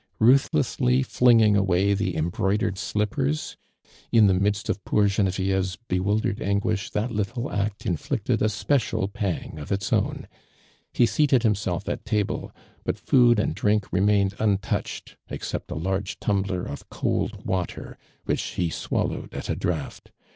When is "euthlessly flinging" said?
0.19-1.55